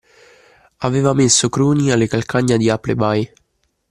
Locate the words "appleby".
2.71-3.31